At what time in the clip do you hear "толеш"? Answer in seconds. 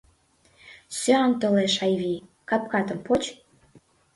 1.41-1.75